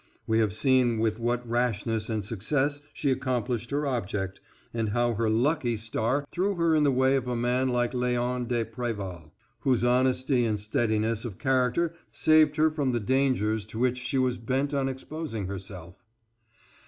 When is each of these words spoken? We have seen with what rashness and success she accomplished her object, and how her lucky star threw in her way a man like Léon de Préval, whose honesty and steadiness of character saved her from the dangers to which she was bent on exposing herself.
We 0.25 0.39
have 0.39 0.51
seen 0.51 0.97
with 0.97 1.19
what 1.19 1.47
rashness 1.47 2.09
and 2.09 2.25
success 2.25 2.81
she 2.91 3.11
accomplished 3.11 3.69
her 3.69 3.85
object, 3.85 4.41
and 4.73 4.89
how 4.89 5.13
her 5.13 5.29
lucky 5.29 5.77
star 5.77 6.25
threw 6.31 6.53
in 6.73 6.85
her 6.85 6.89
way 6.89 7.17
a 7.17 7.35
man 7.35 7.69
like 7.69 7.91
Léon 7.91 8.47
de 8.47 8.65
Préval, 8.65 9.29
whose 9.59 9.83
honesty 9.83 10.43
and 10.43 10.59
steadiness 10.59 11.23
of 11.23 11.37
character 11.37 11.93
saved 12.09 12.55
her 12.55 12.71
from 12.71 12.93
the 12.93 12.99
dangers 12.99 13.63
to 13.67 13.77
which 13.77 13.99
she 13.99 14.17
was 14.17 14.39
bent 14.39 14.73
on 14.73 14.89
exposing 14.89 15.45
herself. 15.45 16.03